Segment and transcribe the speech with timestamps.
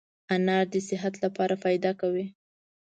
[0.33, 2.25] انار دي صحت لپاره فایده کوي